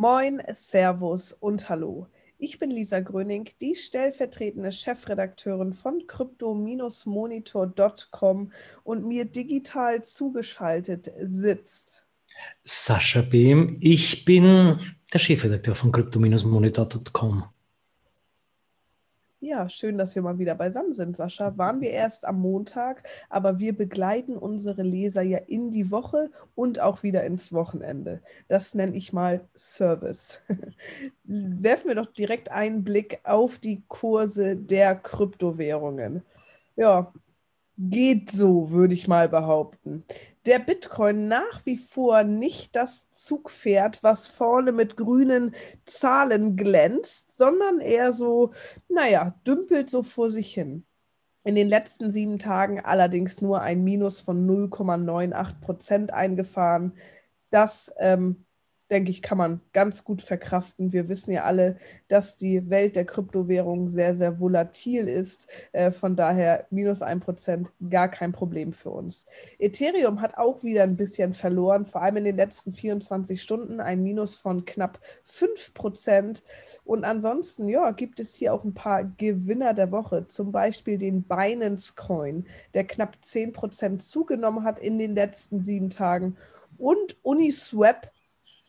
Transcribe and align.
Moin, 0.00 0.42
Servus 0.54 1.34
und 1.34 1.68
Hallo. 1.68 2.06
Ich 2.38 2.58
bin 2.58 2.70
Lisa 2.70 3.00
Gröning, 3.00 3.50
die 3.60 3.74
stellvertretende 3.74 4.72
Chefredakteurin 4.72 5.74
von 5.74 6.06
crypto-monitor.com 6.06 8.50
und 8.82 9.06
mir 9.06 9.26
digital 9.26 10.02
zugeschaltet 10.02 11.12
sitzt 11.20 12.06
Sascha 12.64 13.20
Behm. 13.20 13.76
Ich 13.82 14.24
bin 14.24 14.80
der 15.12 15.18
Chefredakteur 15.18 15.74
von 15.74 15.92
crypto-monitor.com. 15.92 17.44
Ja, 19.42 19.70
schön, 19.70 19.96
dass 19.96 20.14
wir 20.14 20.20
mal 20.20 20.38
wieder 20.38 20.54
beisammen 20.54 20.92
sind, 20.92 21.16
Sascha. 21.16 21.56
Waren 21.56 21.80
wir 21.80 21.90
erst 21.90 22.26
am 22.26 22.40
Montag, 22.40 23.08
aber 23.30 23.58
wir 23.58 23.74
begleiten 23.74 24.36
unsere 24.36 24.82
Leser 24.82 25.22
ja 25.22 25.38
in 25.38 25.70
die 25.70 25.90
Woche 25.90 26.30
und 26.54 26.80
auch 26.80 27.02
wieder 27.02 27.24
ins 27.24 27.50
Wochenende. 27.54 28.20
Das 28.48 28.74
nenne 28.74 28.94
ich 28.94 29.14
mal 29.14 29.40
Service. 29.56 30.40
Werfen 31.24 31.88
wir 31.88 31.94
doch 31.94 32.12
direkt 32.12 32.50
einen 32.50 32.84
Blick 32.84 33.20
auf 33.24 33.58
die 33.58 33.82
Kurse 33.88 34.56
der 34.56 34.94
Kryptowährungen. 34.94 36.22
Ja, 36.76 37.10
geht 37.88 38.30
so, 38.30 38.70
würde 38.70 38.94
ich 38.94 39.08
mal 39.08 39.28
behaupten 39.28 40.04
der 40.46 40.58
Bitcoin 40.58 41.28
nach 41.28 41.64
wie 41.66 41.76
vor 41.76 42.22
nicht 42.24 42.74
das 42.76 43.08
Zugpferd, 43.08 44.02
was 44.02 44.26
vorne 44.26 44.72
mit 44.72 44.96
grünen 44.96 45.54
Zahlen 45.84 46.56
glänzt, 46.56 47.36
sondern 47.36 47.80
eher 47.80 48.12
so, 48.12 48.52
naja, 48.88 49.34
dümpelt 49.46 49.90
so 49.90 50.02
vor 50.02 50.30
sich 50.30 50.52
hin. 50.52 50.86
In 51.44 51.54
den 51.54 51.68
letzten 51.68 52.10
sieben 52.10 52.38
Tagen 52.38 52.80
allerdings 52.80 53.40
nur 53.40 53.62
ein 53.62 53.82
Minus 53.82 54.20
von 54.20 54.46
0,98 54.46 55.60
Prozent 55.60 56.12
eingefahren. 56.12 56.94
Das 57.50 57.92
ähm, 57.98 58.44
denke 58.90 59.10
ich, 59.10 59.22
kann 59.22 59.38
man 59.38 59.60
ganz 59.72 60.04
gut 60.04 60.20
verkraften. 60.20 60.92
Wir 60.92 61.08
wissen 61.08 61.32
ja 61.32 61.44
alle, 61.44 61.76
dass 62.08 62.36
die 62.36 62.68
Welt 62.70 62.96
der 62.96 63.04
Kryptowährungen 63.04 63.88
sehr, 63.88 64.16
sehr 64.16 64.40
volatil 64.40 65.08
ist. 65.08 65.48
Äh, 65.72 65.92
von 65.92 66.16
daher 66.16 66.66
minus 66.70 67.02
ein 67.02 67.20
Prozent 67.20 67.70
gar 67.88 68.08
kein 68.08 68.32
Problem 68.32 68.72
für 68.72 68.90
uns. 68.90 69.26
Ethereum 69.58 70.20
hat 70.20 70.36
auch 70.36 70.62
wieder 70.64 70.82
ein 70.82 70.96
bisschen 70.96 71.34
verloren, 71.34 71.84
vor 71.84 72.02
allem 72.02 72.18
in 72.18 72.24
den 72.24 72.36
letzten 72.36 72.72
24 72.72 73.40
Stunden 73.40 73.80
ein 73.80 74.02
Minus 74.02 74.36
von 74.36 74.64
knapp 74.64 74.98
5 75.24 75.72
Prozent. 75.74 76.42
Und 76.84 77.04
ansonsten, 77.04 77.68
ja, 77.68 77.92
gibt 77.92 78.18
es 78.18 78.34
hier 78.34 78.52
auch 78.52 78.64
ein 78.64 78.74
paar 78.74 79.04
Gewinner 79.04 79.74
der 79.74 79.92
Woche, 79.92 80.26
zum 80.26 80.50
Beispiel 80.50 80.98
den 80.98 81.22
Binance 81.22 81.94
Coin, 81.94 82.46
der 82.74 82.84
knapp 82.84 83.16
10 83.22 83.52
Prozent 83.52 84.02
zugenommen 84.02 84.64
hat 84.64 84.80
in 84.80 84.98
den 84.98 85.14
letzten 85.14 85.60
sieben 85.60 85.90
Tagen. 85.90 86.36
Und 86.76 87.16
Uniswap 87.22 88.10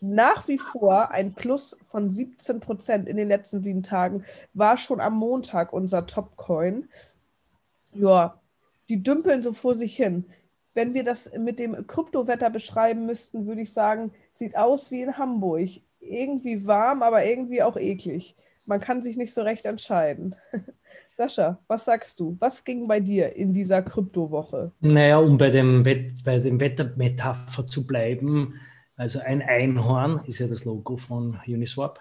nach 0.02 0.48
wie 0.48 0.58
vor 0.58 1.12
ein 1.12 1.34
Plus 1.34 1.78
von 1.84 2.10
17 2.10 2.60
Prozent 2.60 3.08
in 3.08 3.18
den 3.18 3.28
letzten 3.28 3.60
sieben 3.60 3.84
Tagen, 3.84 4.26
war 4.54 4.78
schon 4.78 5.00
am 5.00 5.16
Montag 5.16 5.72
unser 5.72 6.08
Top-Coin. 6.08 6.90
Ja, 7.94 8.40
die 8.90 9.04
dümpeln 9.04 9.42
so 9.42 9.54
vor 9.54 9.76
sich 9.76 9.96
hin. 9.96 10.26
Wenn 10.74 10.94
wir 10.94 11.04
das 11.04 11.32
mit 11.38 11.60
dem 11.60 11.86
Kryptowetter 11.86 12.50
beschreiben 12.50 13.06
müssten, 13.06 13.46
würde 13.46 13.62
ich 13.62 13.74
sagen, 13.74 14.12
sieht 14.34 14.58
aus 14.58 14.90
wie 14.90 15.02
in 15.02 15.18
Hamburg. 15.18 15.70
Irgendwie 16.00 16.66
warm, 16.66 17.04
aber 17.04 17.24
irgendwie 17.24 17.62
auch 17.62 17.78
eklig. 17.78 18.36
Man 18.66 18.80
kann 18.80 19.04
sich 19.04 19.18
nicht 19.18 19.34
so 19.34 19.42
recht 19.42 19.66
entscheiden. 19.66 20.36
Sascha, 21.12 21.60
was 21.68 21.86
sagst 21.86 22.20
du? 22.20 22.38
Was 22.40 22.64
ging 22.64 22.88
bei 22.88 23.00
dir 23.00 23.36
in 23.36 23.54
dieser 23.54 23.82
Kryptowoche? 23.82 24.72
Naja, 24.80 25.20
um 25.20 25.38
bei 25.38 25.52
dem, 25.52 25.86
Wett, 25.86 26.24
bei 26.24 26.40
dem 26.40 26.60
Wettermetapher 26.60 27.66
zu 27.66 27.86
bleiben, 27.86 28.56
also 28.96 29.20
ein 29.20 29.42
Einhorn 29.42 30.22
ist 30.26 30.40
ja 30.40 30.48
das 30.48 30.66
Logo 30.66 30.98
von 30.98 31.40
Uniswap. 31.48 32.00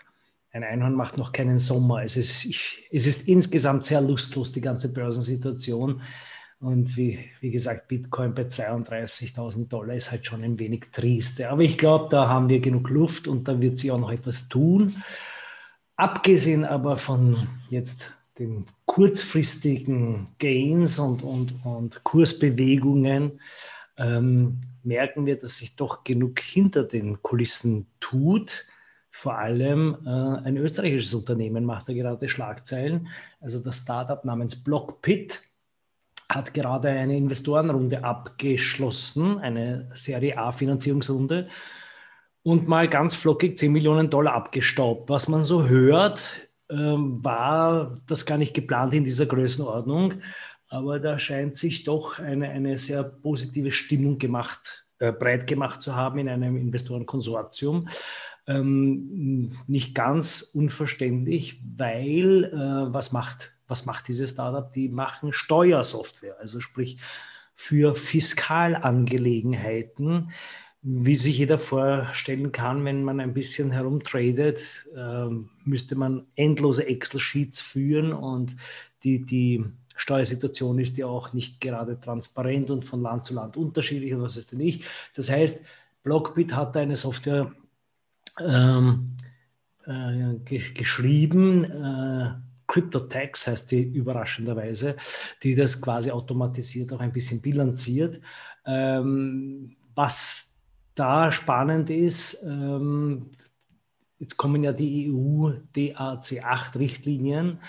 Ein 0.53 0.65
Einhorn 0.65 0.95
macht 0.95 1.17
noch 1.17 1.33
keinen 1.33 1.59
Sommer. 1.59 2.03
Es 2.03 2.17
ist, 2.17 2.47
es 2.91 3.07
ist 3.07 3.29
insgesamt 3.29 3.85
sehr 3.85 4.01
lustlos, 4.01 4.53
die 4.53 4.61
ganze 4.61 4.93
Börsensituation. 4.93 6.03
Und 6.61 6.97
wie, 6.97 7.19
wie 7.41 7.51
gesagt, 7.51 7.89
Bitcoin 7.89 8.35
bei 8.35 8.43
32.000 8.43 9.69
Dollar 9.69 9.95
ist 9.95 10.11
halt 10.11 10.27
schon 10.27 10.45
ein 10.45 10.59
wenig 10.59 10.87
triste. 10.93 11.49
Aber 11.49 11.63
ich 11.63 11.79
glaube, 11.79 12.09
da 12.11 12.29
haben 12.29 12.49
wir 12.49 12.61
genug 12.61 12.91
Luft 12.91 13.29
und 13.29 13.49
da 13.49 13.61
wird 13.61 13.79
sich 13.79 13.91
auch 13.91 13.99
noch 13.99 14.13
etwas 14.13 14.49
tun. 14.49 15.03
Abgesehen 15.97 16.65
aber 16.65 16.97
von 16.97 17.37
jetzt 17.71 18.13
den 18.39 18.67
kurzfristigen 18.87 20.29
Gains 20.39 20.99
und, 20.99 21.23
und, 21.23 21.55
und 21.65 22.03
Kursbewegungen 22.05 23.41
ähm, 24.01 24.63
merken 24.83 25.27
wir, 25.27 25.37
dass 25.37 25.59
sich 25.59 25.77
doch 25.77 26.05
genug 26.05 26.41
hinter 26.41 26.85
den 26.85 27.23
Kulissen 27.23 27.87
tut. 28.01 28.67
Vor 29.11 29.37
allem 29.39 29.97
äh, 30.07 30.09
ein 30.09 30.57
österreichisches 30.57 31.15
Unternehmen 31.15 31.65
macht 31.65 31.89
da 31.89 31.93
gerade 31.93 32.29
Schlagzeilen. 32.29 33.09
Also 33.41 33.61
das 33.61 33.79
Startup 33.79 34.25
namens 34.25 34.63
Blockpit 34.65 35.41
hat 36.29 36.55
gerade 36.55 36.89
eine 36.89 37.17
Investorenrunde 37.17 38.05
abgeschlossen, 38.05 39.39
eine 39.39 39.91
Serie 39.95 40.39
A 40.39 40.53
Finanzierungsrunde 40.53 41.49
und 42.43 42.69
mal 42.69 42.89
ganz 42.89 43.15
flockig 43.15 43.59
10 43.59 43.73
Millionen 43.73 44.09
Dollar 44.09 44.35
abgestaubt. 44.35 45.11
Was 45.11 45.29
man 45.29 45.43
so 45.43 45.69
hört, 45.69 46.49
ähm, 46.71 47.23
war 47.25 47.97
das 48.07 48.25
gar 48.25 48.39
nicht 48.39 48.55
geplant 48.55 48.95
in 48.95 49.05
dieser 49.05 49.27
Größenordnung. 49.27 50.23
Aber 50.71 50.99
da 51.01 51.19
scheint 51.19 51.57
sich 51.57 51.85
doch 51.85 52.21
eine, 52.21 52.49
eine 52.49 52.79
sehr 52.79 53.03
positive 53.03 53.73
Stimmung 53.73 54.19
gemacht, 54.19 54.87
äh, 55.01 55.13
breit 55.13 55.49
gemacht 55.49 55.83
zu 55.83 55.97
haben 55.97 56.21
in 56.21 56.29
einem 56.29 56.57
Investorenkonsortium. 56.57 57.89
Ähm, 58.47 59.51
nicht 59.67 59.97
ganz 59.97 60.43
unverständlich, 60.55 61.61
weil 61.77 62.45
äh, 62.45 62.93
was, 62.93 63.11
macht, 63.13 63.51
was 63.67 63.85
macht 63.85 64.07
dieses 64.07 64.31
Startup? 64.31 64.73
Die 64.73 64.89
machen 64.89 65.33
Steuersoftware, 65.33 66.37
also 66.39 66.61
sprich 66.61 66.99
für 67.57 67.97
Fiskalangelegenheiten. 67.97 70.31
Wie 70.83 71.17
sich 71.17 71.39
jeder 71.39 71.59
vorstellen 71.59 72.53
kann, 72.53 72.85
wenn 72.85 73.03
man 73.03 73.19
ein 73.21 73.35
bisschen 73.35 73.73
herumtradet, 73.73 74.87
äh, 74.97 75.27
müsste 75.65 75.97
man 75.97 76.29
endlose 76.37 76.87
Excel-Sheets 76.87 77.61
führen 77.61 78.13
und 78.13 78.55
die, 79.03 79.25
die 79.25 79.65
Steuersituation 80.01 80.79
ist 80.79 80.97
ja 80.97 81.05
auch 81.07 81.35
nicht 81.35 81.61
gerade 81.61 82.01
transparent 82.01 82.71
und 82.71 82.87
von 82.87 83.03
Land 83.03 83.27
zu 83.27 83.35
Land 83.35 83.59
unterschiedlich 83.59 84.15
und 84.15 84.23
was 84.23 84.37
ist 84.37 84.53
denn 84.53 84.59
nicht. 84.59 84.85
Das 85.15 85.31
heißt, 85.31 85.63
Blockbit 86.03 86.57
hat 86.57 86.75
eine 86.79 86.97
Software 86.97 87.53
ähm, 88.39 89.15
äh, 89.85 90.37
ge 90.43 90.73
geschrieben, 90.73 91.65
äh, 91.65 92.31
CryptoTax 92.67 93.49
heißt 93.49 93.73
die 93.73 93.83
überraschenderweise, 93.83 94.97
die 95.43 95.55
das 95.55 95.83
quasi 95.83 96.11
automatisiert 96.11 96.95
auch 96.95 97.01
ein 97.01 97.13
bisschen 97.13 97.43
bilanziert. 97.43 98.23
Ähm, 98.65 99.77
was 99.95 100.63
da 100.95 101.31
spannend 101.31 101.91
ist, 101.91 102.43
ähm, 102.45 103.33
jetzt 104.19 104.39
kommen 104.39 104.65
ja 104.65 104.73
die 104.73 105.11
EU-DAC8-Richtlinien. 105.11 107.59
Äh, 107.59 107.61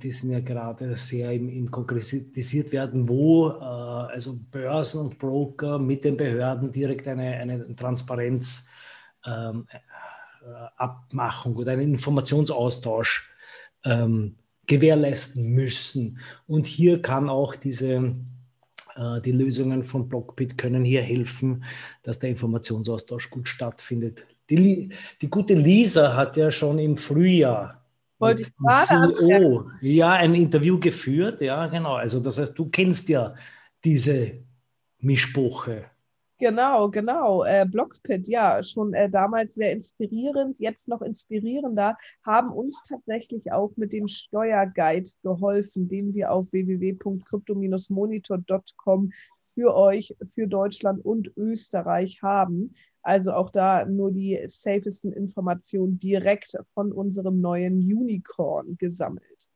die 0.00 0.12
sind 0.12 0.30
ja 0.30 0.40
gerade 0.40 0.94
sehr 0.94 1.32
im, 1.32 1.48
im 1.48 1.70
konkretisiert 1.70 2.70
werden, 2.70 3.08
wo 3.08 3.48
äh, 3.48 3.64
also 3.64 4.38
Börsen 4.50 5.00
und 5.00 5.18
Broker 5.18 5.78
mit 5.78 6.04
den 6.04 6.16
Behörden 6.16 6.70
direkt 6.70 7.08
eine, 7.08 7.34
eine 7.34 7.74
Transparenz 7.74 8.68
ähm, 9.26 9.66
äh, 9.70 11.48
oder 11.48 11.72
einen 11.72 11.94
Informationsaustausch 11.94 13.30
ähm, 13.84 14.36
gewährleisten 14.66 15.52
müssen. 15.52 16.18
Und 16.46 16.66
hier 16.66 17.02
kann 17.02 17.28
auch 17.28 17.56
diese 17.56 18.14
äh, 18.96 19.20
die 19.20 19.32
Lösungen 19.32 19.84
von 19.84 20.08
Blockbit 20.08 20.56
können 20.56 20.84
hier 20.84 21.02
helfen, 21.02 21.64
dass 22.02 22.18
der 22.18 22.30
Informationsaustausch 22.30 23.30
gut 23.30 23.48
stattfindet. 23.48 24.24
Die, 24.48 24.90
die 25.20 25.28
gute 25.28 25.54
Lisa 25.54 26.14
hat 26.14 26.36
ja 26.36 26.52
schon 26.52 26.78
im 26.78 26.96
Frühjahr 26.96 27.82
wollte 28.18 28.42
ich 28.42 28.56
gerade 28.56 29.14
CEO, 29.14 29.70
ja, 29.80 30.12
ein 30.12 30.34
Interview 30.34 30.78
geführt, 30.78 31.40
ja, 31.40 31.66
genau. 31.66 31.94
Also 31.94 32.20
das 32.20 32.38
heißt, 32.38 32.58
du 32.58 32.68
kennst 32.68 33.08
ja 33.08 33.34
diese 33.84 34.44
Mischbuche. 34.98 35.86
Genau, 36.38 36.90
genau. 36.90 37.44
Äh, 37.44 37.64
Blockpit, 37.66 38.28
ja, 38.28 38.62
schon 38.62 38.92
äh, 38.92 39.08
damals 39.08 39.54
sehr 39.54 39.72
inspirierend, 39.72 40.60
jetzt 40.60 40.86
noch 40.86 41.00
inspirierender, 41.00 41.96
haben 42.24 42.52
uns 42.52 42.82
tatsächlich 42.86 43.52
auch 43.52 43.72
mit 43.76 43.94
dem 43.94 44.06
Steuerguide 44.06 45.08
geholfen, 45.22 45.88
den 45.88 46.12
wir 46.12 46.32
auf 46.32 46.52
www.crypto-monitor.com 46.52 49.12
für 49.54 49.74
euch, 49.74 50.14
für 50.26 50.46
Deutschland 50.46 51.02
und 51.02 51.34
Österreich 51.38 52.20
haben. 52.20 52.70
Also 53.06 53.34
auch 53.34 53.50
da 53.50 53.84
nur 53.84 54.10
die 54.10 54.36
safesten 54.48 55.12
Informationen 55.12 55.96
direkt 55.96 56.58
von 56.74 56.90
unserem 56.90 57.40
neuen 57.40 57.78
Unicorn 57.78 58.76
gesammelt. 58.78 59.46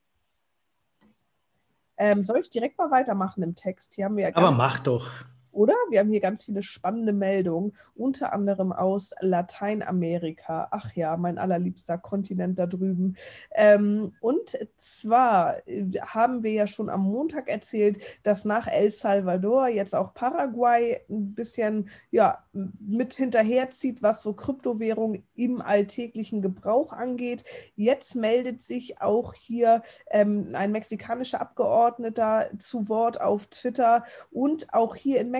Ähm, 1.97 2.23
soll 2.23 2.39
ich 2.39 2.51
direkt 2.51 2.79
mal 2.79 2.93
weitermachen 2.93 3.43
im 3.43 3.57
Text? 3.57 3.95
Hier 3.95 4.05
haben 4.05 4.17
wir 4.17 4.29
ja 4.29 4.37
Aber 4.37 4.53
mach 4.53 4.79
doch. 4.79 5.11
Oder? 5.53 5.75
Wir 5.91 6.01
haben 6.01 6.11
hier 6.11 6.21
ganz 6.21 6.45
viele 6.45 6.63
spannende 6.63 7.13
Meldungen, 7.13 7.73
unter 7.95 8.33
anderem 8.33 8.73
aus 8.73 9.15
Lateinamerika. 9.21 10.69
Ach 10.71 10.93
ja, 10.95 11.17
mein 11.17 11.39
allerliebster 11.39 11.99
Kontinent 11.99 12.59
da 12.59 12.67
drüben. 12.67 13.17
Ähm, 13.55 14.13
und 14.21 14.57
zwar 14.77 15.67
äh, 15.69 15.87
haben 16.01 16.43
wir 16.43 16.53
ja 16.53 16.67
schon 16.67 16.89
am 16.89 17.03
Montag 17.03 17.49
erzählt, 17.49 17.99
dass 18.23 18.45
nach 18.45 18.67
El 18.67 18.91
Salvador 18.91 19.69
jetzt 19.69 19.95
auch 19.95 20.15
Paraguay 20.15 21.01
ein 21.09 21.35
bisschen 21.35 21.89
ja, 22.11 22.45
mit 22.53 23.15
hinterherzieht, 23.15 24.03
was 24.03 24.23
so 24.23 24.33
Kryptowährung 24.33 25.23
im 25.35 25.61
alltäglichen 25.61 26.43
Gebrauch 26.43 26.93
angeht. 26.93 27.45
Jetzt 27.77 28.15
meldet 28.15 28.63
sich 28.63 29.01
auch 29.01 29.35
hier 29.35 29.83
ähm, 30.11 30.51
ein 30.55 30.73
mexikanischer 30.73 31.41
Abgeordneter 31.41 32.51
zu 32.59 32.89
Wort 32.89 33.21
auf 33.21 33.47
Twitter 33.47 34.05
und 34.31 34.73
auch 34.73 34.95
hier 34.97 35.21
in 35.21 35.31
Mexiko 35.31 35.40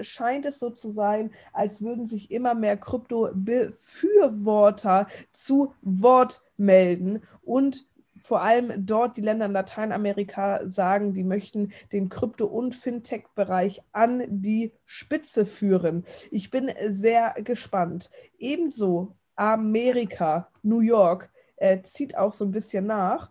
scheint 0.00 0.46
es 0.46 0.58
so 0.58 0.70
zu 0.70 0.90
sein, 0.90 1.32
als 1.52 1.82
würden 1.82 2.06
sich 2.06 2.30
immer 2.30 2.54
mehr 2.54 2.76
Krypto-Befürworter 2.76 5.06
zu 5.32 5.74
Wort 5.82 6.42
melden 6.56 7.22
und 7.42 7.86
vor 8.26 8.42
allem 8.42 8.84
dort 8.84 9.16
die 9.16 9.20
Länder 9.20 9.46
in 9.46 9.52
Lateinamerika 9.52 10.66
sagen, 10.66 11.14
die 11.14 11.22
möchten 11.22 11.72
den 11.92 12.08
Krypto- 12.08 12.46
und 12.46 12.74
Fintech-Bereich 12.74 13.82
an 13.92 14.24
die 14.28 14.72
Spitze 14.84 15.46
führen. 15.46 16.04
Ich 16.32 16.50
bin 16.50 16.70
sehr 16.88 17.34
gespannt. 17.44 18.10
Ebenso 18.38 19.14
Amerika, 19.36 20.48
New 20.62 20.80
York, 20.80 21.30
äh, 21.56 21.82
zieht 21.82 22.18
auch 22.18 22.32
so 22.32 22.44
ein 22.44 22.50
bisschen 22.50 22.86
nach. 22.86 23.30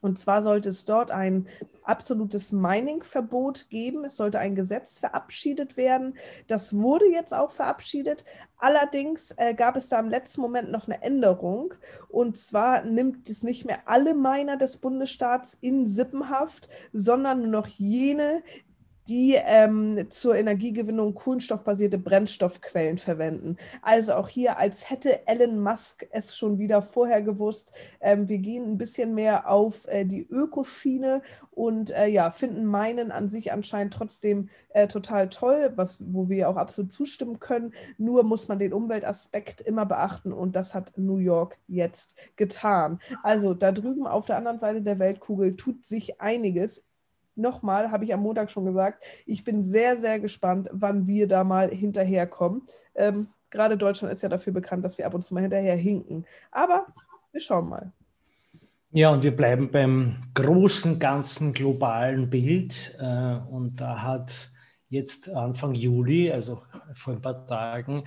Und 0.00 0.18
zwar 0.18 0.42
sollte 0.42 0.68
es 0.68 0.84
dort 0.84 1.10
ein 1.10 1.48
absolutes 1.82 2.52
Mining-Verbot 2.52 3.68
geben. 3.68 4.04
Es 4.04 4.16
sollte 4.16 4.38
ein 4.38 4.54
Gesetz 4.54 4.98
verabschiedet 4.98 5.76
werden. 5.76 6.14
Das 6.46 6.76
wurde 6.76 7.06
jetzt 7.06 7.34
auch 7.34 7.50
verabschiedet. 7.50 8.24
Allerdings 8.58 9.32
äh, 9.36 9.54
gab 9.54 9.76
es 9.76 9.88
da 9.88 9.98
im 9.98 10.08
letzten 10.08 10.40
Moment 10.40 10.70
noch 10.70 10.86
eine 10.86 11.02
Änderung. 11.02 11.74
Und 12.08 12.36
zwar 12.36 12.84
nimmt 12.84 13.28
es 13.28 13.42
nicht 13.42 13.64
mehr 13.64 13.80
alle 13.86 14.14
Miner 14.14 14.56
des 14.56 14.76
Bundesstaats 14.76 15.54
in 15.60 15.86
Sippenhaft, 15.86 16.68
sondern 16.92 17.42
nur 17.42 17.50
noch 17.50 17.66
jene, 17.66 18.42
die 19.08 19.34
ähm, 19.34 20.06
zur 20.10 20.36
Energiegewinnung 20.36 21.14
kohlenstoffbasierte 21.14 21.98
Brennstoffquellen 21.98 22.98
verwenden. 22.98 23.56
Also 23.80 24.14
auch 24.14 24.28
hier, 24.28 24.58
als 24.58 24.90
hätte 24.90 25.26
Elon 25.26 25.60
Musk 25.60 26.06
es 26.10 26.36
schon 26.36 26.58
wieder 26.58 26.82
vorher 26.82 27.22
gewusst. 27.22 27.72
Ähm, 28.00 28.28
wir 28.28 28.38
gehen 28.38 28.64
ein 28.64 28.78
bisschen 28.78 29.14
mehr 29.14 29.48
auf 29.48 29.86
äh, 29.88 30.04
die 30.04 30.26
Ökoschiene 30.28 31.22
und 31.50 31.90
äh, 31.90 32.06
ja, 32.06 32.30
finden 32.30 32.66
meinen 32.66 33.10
an 33.10 33.30
sich 33.30 33.50
anscheinend 33.52 33.94
trotzdem 33.94 34.50
äh, 34.70 34.86
total 34.86 35.28
toll, 35.30 35.72
was, 35.76 35.98
wo 36.00 36.28
wir 36.28 36.48
auch 36.48 36.56
absolut 36.56 36.92
zustimmen 36.92 37.40
können. 37.40 37.72
Nur 37.96 38.22
muss 38.22 38.48
man 38.48 38.58
den 38.58 38.72
Umweltaspekt 38.72 39.62
immer 39.62 39.86
beachten 39.86 40.32
und 40.32 40.54
das 40.54 40.74
hat 40.74 40.92
New 40.96 41.16
York 41.16 41.56
jetzt 41.66 42.16
getan. 42.36 43.00
Also 43.22 43.54
da 43.54 43.72
drüben 43.72 44.06
auf 44.06 44.26
der 44.26 44.36
anderen 44.36 44.58
Seite 44.58 44.82
der 44.82 44.98
Weltkugel 44.98 45.56
tut 45.56 45.84
sich 45.84 46.20
einiges 46.20 46.84
nochmal, 47.38 47.90
habe 47.90 48.04
ich 48.04 48.12
am 48.12 48.20
Montag 48.20 48.50
schon 48.50 48.64
gesagt, 48.64 49.02
ich 49.26 49.44
bin 49.44 49.64
sehr, 49.64 49.96
sehr 49.96 50.18
gespannt, 50.20 50.68
wann 50.72 51.06
wir 51.06 51.26
da 51.26 51.44
mal 51.44 51.70
hinterherkommen. 51.70 52.62
Ähm, 52.94 53.28
Gerade 53.50 53.78
Deutschland 53.78 54.12
ist 54.12 54.22
ja 54.22 54.28
dafür 54.28 54.52
bekannt, 54.52 54.84
dass 54.84 54.98
wir 54.98 55.06
ab 55.06 55.14
und 55.14 55.22
zu 55.22 55.32
mal 55.32 55.40
hinterher 55.40 55.76
hinken. 55.76 56.26
Aber 56.50 56.86
wir 57.32 57.40
schauen 57.40 57.68
mal. 57.68 57.92
Ja, 58.90 59.10
und 59.10 59.22
wir 59.22 59.36
bleiben 59.36 59.70
beim 59.70 60.16
großen, 60.34 60.98
ganzen 60.98 61.52
globalen 61.52 62.30
Bild. 62.30 62.96
Äh, 62.98 63.36
und 63.50 63.76
da 63.76 64.02
hat 64.02 64.50
jetzt 64.88 65.30
Anfang 65.30 65.74
Juli, 65.74 66.32
also 66.32 66.62
vor 66.94 67.14
ein 67.14 67.20
paar 67.20 67.46
Tagen, 67.46 68.04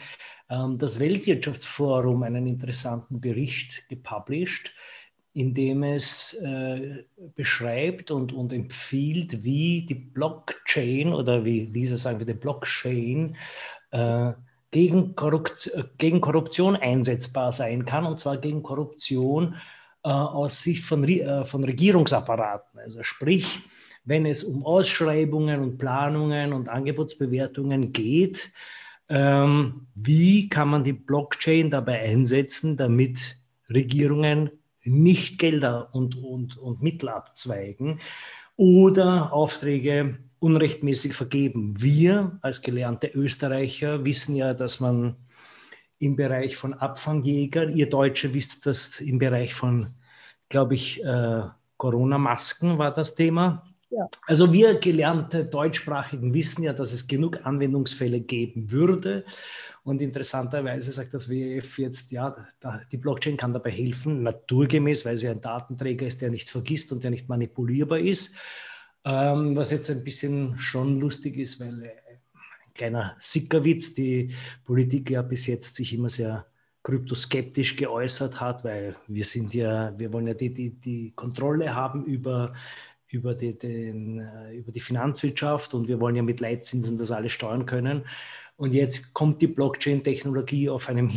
ähm, 0.49 0.77
das 0.77 0.99
Weltwirtschaftsforum 0.99 2.23
einen 2.23 2.47
interessanten 2.47 3.21
Bericht 3.21 3.87
gepublished 3.89 4.73
indem 5.33 5.83
es 5.83 6.33
äh, 6.33 7.03
beschreibt 7.35 8.11
und, 8.11 8.33
und 8.33 8.51
empfiehlt, 8.51 9.43
wie 9.43 9.85
die 9.85 9.95
Blockchain 9.95 11.13
oder 11.13 11.45
wie 11.45 11.67
diese 11.67 11.97
sagen 11.97 12.19
wir, 12.19 12.25
die 12.25 12.33
Blockchain 12.33 13.37
äh, 13.91 14.33
gegen, 14.71 15.15
Korrupt, 15.15 15.71
gegen 15.97 16.21
Korruption 16.21 16.75
einsetzbar 16.75 17.51
sein 17.51 17.85
kann, 17.85 18.05
und 18.05 18.19
zwar 18.19 18.37
gegen 18.37 18.63
Korruption 18.63 19.55
äh, 20.03 20.09
aus 20.09 20.61
Sicht 20.61 20.83
von, 20.83 21.03
äh, 21.03 21.45
von 21.45 21.63
Regierungsapparaten. 21.63 22.79
Also 22.79 23.03
sprich, 23.03 23.59
wenn 24.03 24.25
es 24.25 24.43
um 24.43 24.65
Ausschreibungen 24.65 25.61
und 25.61 25.77
Planungen 25.77 26.53
und 26.53 26.67
Angebotsbewertungen 26.67 27.93
geht, 27.93 28.51
ähm, 29.07 29.87
wie 29.93 30.49
kann 30.49 30.69
man 30.69 30.83
die 30.83 30.93
Blockchain 30.93 31.69
dabei 31.69 32.01
einsetzen, 32.01 32.77
damit 32.77 33.37
Regierungen 33.69 34.49
nicht 34.83 35.39
Gelder 35.39 35.93
und, 35.93 36.15
und, 36.15 36.57
und 36.57 36.81
Mittel 36.81 37.09
abzweigen 37.09 37.99
oder 38.55 39.33
Aufträge 39.33 40.19
unrechtmäßig 40.39 41.13
vergeben. 41.13 41.81
Wir 41.81 42.39
als 42.41 42.61
gelernte 42.61 43.07
Österreicher 43.07 44.05
wissen 44.05 44.35
ja, 44.35 44.53
dass 44.53 44.79
man 44.79 45.15
im 45.99 46.15
Bereich 46.15 46.57
von 46.57 46.73
Abfangjägern, 46.73 47.75
ihr 47.75 47.89
Deutsche 47.89 48.33
wisst 48.33 48.65
das 48.65 48.99
im 48.99 49.19
Bereich 49.19 49.53
von, 49.53 49.93
glaube 50.49 50.73
ich, 50.73 51.03
äh, 51.03 51.43
Corona-Masken 51.77 52.77
war 52.77 52.91
das 52.91 53.15
Thema. 53.15 53.70
Also 54.27 54.53
wir 54.53 54.75
gelernte 54.79 55.45
Deutschsprachigen 55.45 56.33
wissen 56.33 56.63
ja, 56.63 56.73
dass 56.73 56.93
es 56.93 57.07
genug 57.07 57.45
Anwendungsfälle 57.45 58.21
geben 58.21 58.71
würde. 58.71 59.25
Und 59.83 60.01
interessanterweise 60.01 60.91
sagt 60.91 61.13
das 61.13 61.29
WEF 61.29 61.79
jetzt, 61.79 62.11
ja, 62.11 62.35
die 62.91 62.97
Blockchain 62.97 63.37
kann 63.37 63.53
dabei 63.53 63.71
helfen, 63.71 64.23
naturgemäß, 64.23 65.05
weil 65.05 65.17
sie 65.17 65.27
ein 65.27 65.41
Datenträger 65.41 66.05
ist, 66.05 66.21
der 66.21 66.29
nicht 66.29 66.49
vergisst 66.49 66.91
und 66.91 67.03
der 67.03 67.11
nicht 67.11 67.29
manipulierbar 67.29 67.99
ist. 67.99 68.35
Ähm, 69.03 69.55
was 69.55 69.71
jetzt 69.71 69.89
ein 69.89 70.03
bisschen 70.03 70.57
schon 70.59 70.99
lustig 70.99 71.37
ist, 71.37 71.59
weil 71.59 71.83
äh, 71.83 71.87
ein 71.87 72.73
kleiner 72.75 73.15
Sickerwitz, 73.19 73.95
die 73.95 74.35
Politik 74.63 75.09
ja 75.09 75.23
bis 75.23 75.47
jetzt 75.47 75.75
sich 75.75 75.93
immer 75.95 76.09
sehr 76.09 76.45
kryptoskeptisch 76.83 77.75
geäußert 77.75 78.39
hat, 78.39 78.63
weil 78.63 78.95
wir 79.07 79.25
sind 79.25 79.53
ja, 79.55 79.97
wir 79.97 80.13
wollen 80.13 80.27
ja 80.27 80.33
die, 80.35 80.53
die, 80.53 80.69
die 80.79 81.11
Kontrolle 81.15 81.75
haben 81.75 82.05
über, 82.05 82.53
über, 83.11 83.35
die, 83.35 83.57
den, 83.57 84.19
äh, 84.19 84.53
über 84.53 84.71
die 84.71 84.79
Finanzwirtschaft 84.79 85.73
und 85.73 85.87
wir 85.87 85.99
wollen 85.99 86.15
ja 86.15 86.23
mit 86.23 86.39
Leitzinsen 86.39 86.97
das 86.97 87.11
alles 87.11 87.31
steuern 87.31 87.65
können. 87.65 88.05
Und 88.57 88.73
jetzt 88.73 89.13
kommt 89.13 89.41
die 89.41 89.47
Blockchain-Technologie 89.47 90.69
auf 90.69 90.87
einem, 90.87 91.09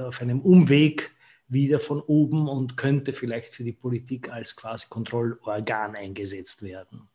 auf 0.00 0.20
einem 0.20 0.40
Umweg 0.40 1.14
wieder 1.48 1.80
von 1.80 2.00
oben 2.00 2.48
und 2.48 2.76
könnte 2.76 3.12
vielleicht 3.12 3.54
für 3.54 3.64
die 3.64 3.72
Politik 3.72 4.32
als 4.32 4.56
quasi 4.56 4.86
Kontrollorgan 4.88 5.96
eingesetzt 5.96 6.62
werden. 6.62 7.08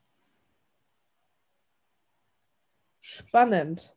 Spannend. 3.01 3.95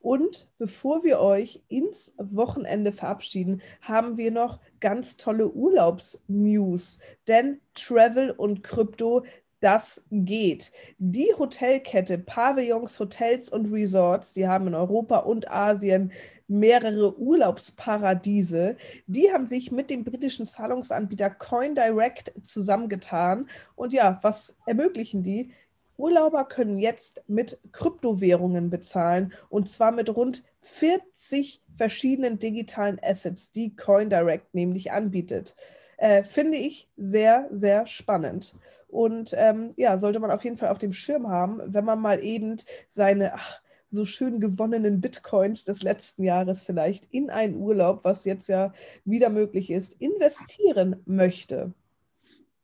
Und 0.00 0.48
bevor 0.58 1.04
wir 1.04 1.20
euch 1.20 1.62
ins 1.68 2.14
Wochenende 2.16 2.90
verabschieden, 2.92 3.60
haben 3.82 4.16
wir 4.16 4.30
noch 4.30 4.58
ganz 4.80 5.16
tolle 5.18 5.48
Urlaubsnews. 5.48 6.98
Denn 7.28 7.60
Travel 7.74 8.30
und 8.30 8.62
Krypto 8.62 9.24
das 9.60 10.02
geht. 10.10 10.72
Die 10.98 11.28
Hotelkette 11.38 12.18
Pavillons, 12.18 12.98
Hotels 12.98 13.48
und 13.48 13.72
Resorts, 13.72 14.34
die 14.34 14.48
haben 14.48 14.66
in 14.66 14.74
Europa 14.74 15.18
und 15.18 15.50
Asien 15.50 16.12
mehrere 16.48 17.18
Urlaubsparadiese. 17.18 18.76
Die 19.06 19.32
haben 19.32 19.46
sich 19.46 19.70
mit 19.70 19.90
dem 19.90 20.04
britischen 20.04 20.46
Zahlungsanbieter 20.46 21.30
CoinDirect 21.30 22.32
zusammengetan. 22.42 23.48
Und 23.76 23.92
ja, 23.92 24.18
was 24.22 24.56
ermöglichen 24.66 25.22
die? 25.22 25.52
Urlauber 26.00 26.44
können 26.44 26.78
jetzt 26.78 27.22
mit 27.28 27.58
Kryptowährungen 27.72 28.70
bezahlen 28.70 29.32
und 29.48 29.68
zwar 29.68 29.92
mit 29.92 30.14
rund 30.14 30.42
40 30.60 31.62
verschiedenen 31.76 32.38
digitalen 32.38 32.98
Assets, 33.02 33.52
die 33.52 33.76
CoinDirect 33.76 34.54
nämlich 34.54 34.92
anbietet. 34.92 35.54
Äh, 35.96 36.24
finde 36.24 36.56
ich 36.56 36.88
sehr, 36.96 37.48
sehr 37.52 37.86
spannend. 37.86 38.54
Und 38.88 39.34
ähm, 39.36 39.70
ja, 39.76 39.98
sollte 39.98 40.18
man 40.18 40.30
auf 40.30 40.44
jeden 40.44 40.56
Fall 40.56 40.70
auf 40.70 40.78
dem 40.78 40.92
Schirm 40.92 41.28
haben, 41.28 41.60
wenn 41.66 41.84
man 41.84 42.00
mal 42.00 42.20
eben 42.20 42.56
seine 42.88 43.34
ach, 43.34 43.60
so 43.90 44.04
schön 44.04 44.40
gewonnenen 44.40 45.00
Bitcoins 45.00 45.64
des 45.64 45.82
letzten 45.82 46.22
Jahres 46.22 46.62
vielleicht 46.62 47.06
in 47.12 47.28
einen 47.28 47.56
Urlaub, 47.56 48.04
was 48.04 48.24
jetzt 48.24 48.48
ja 48.48 48.72
wieder 49.04 49.28
möglich 49.28 49.70
ist, 49.70 50.00
investieren 50.00 50.96
möchte. 51.06 51.72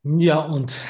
Ja, 0.04 0.40
und 0.40 0.80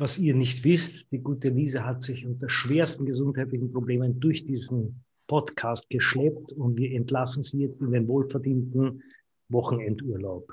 was 0.00 0.18
ihr 0.18 0.34
nicht 0.34 0.64
wisst, 0.64 1.10
die 1.10 1.18
gute 1.18 1.48
Lisa 1.48 1.84
hat 1.84 2.02
sich 2.02 2.24
unter 2.24 2.48
schwersten 2.48 3.04
gesundheitlichen 3.04 3.72
Problemen 3.72 4.20
durch 4.20 4.46
diesen 4.46 5.04
Podcast 5.26 5.90
geschleppt 5.90 6.52
und 6.52 6.76
wir 6.76 6.92
entlassen 6.92 7.42
sie 7.42 7.58
jetzt 7.58 7.82
in 7.82 7.90
den 7.90 8.06
wohlverdienten 8.06 9.02
Wochenendurlaub. 9.48 10.52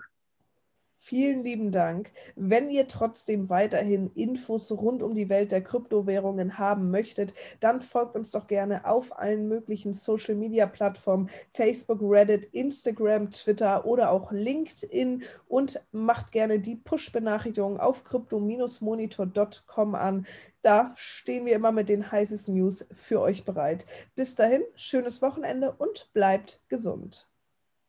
Vielen 1.07 1.43
lieben 1.43 1.71
Dank. 1.71 2.09
Wenn 2.35 2.71
ihr 2.71 2.88
trotzdem 2.88 3.51
weiterhin 3.51 4.09
Infos 4.15 4.71
rund 4.71 5.03
um 5.03 5.13
die 5.13 5.29
Welt 5.29 5.51
der 5.51 5.62
Kryptowährungen 5.62 6.57
haben 6.57 6.89
möchtet, 6.89 7.35
dann 7.59 7.79
folgt 7.79 8.15
uns 8.15 8.31
doch 8.31 8.47
gerne 8.47 8.88
auf 8.88 9.15
allen 9.19 9.47
möglichen 9.47 9.93
Social-Media-Plattformen, 9.93 11.29
Facebook, 11.53 12.00
Reddit, 12.01 12.45
Instagram, 12.45 13.29
Twitter 13.29 13.85
oder 13.85 14.09
auch 14.09 14.31
LinkedIn 14.31 15.21
und 15.47 15.79
macht 15.91 16.31
gerne 16.31 16.59
die 16.59 16.77
Push-Benachrichtigungen 16.77 17.79
auf 17.79 18.03
crypto-monitor.com 18.03 19.93
an. 19.93 20.25
Da 20.63 20.91
stehen 20.95 21.45
wir 21.45 21.53
immer 21.53 21.71
mit 21.71 21.88
den 21.88 22.12
heißesten 22.12 22.55
News 22.55 22.83
für 22.91 23.21
euch 23.21 23.45
bereit. 23.45 23.85
Bis 24.15 24.33
dahin, 24.33 24.63
schönes 24.74 25.21
Wochenende 25.21 25.71
und 25.77 26.09
bleibt 26.13 26.63
gesund. 26.67 27.29